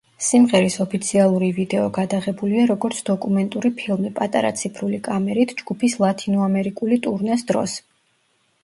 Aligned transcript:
სიმღერის 0.25 0.75
ოფიციალური 0.85 1.49
ვიდეო 1.57 1.83
გადაღებულია 1.97 2.63
როგორც 2.71 3.03
დოკუმენტური 3.11 3.71
ფილმი, 3.83 4.13
პატარა 4.19 4.53
ციფრული 4.63 5.03
კამერით 5.11 5.55
ჯგუფის 5.63 5.99
ლათინოამერიკული 6.07 7.03
ტურნეს 7.07 7.49
დროს. 7.55 7.81